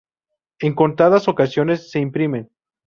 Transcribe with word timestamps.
En 0.61 0.73
contadas 0.73 1.27
ocasiones 1.27 1.91
se 1.91 1.99
imprimen. 1.99 2.49